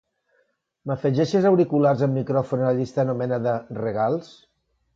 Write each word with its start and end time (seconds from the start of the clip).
M'afegeixes 0.91 1.45
auriculars 1.49 2.03
amb 2.07 2.19
micròfon 2.21 2.65
a 2.65 2.71
la 2.71 2.81
llista 2.81 3.07
anomenada 3.07 3.57
"regals"? 3.85 4.35